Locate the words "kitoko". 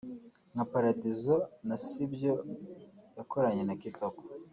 3.81-4.21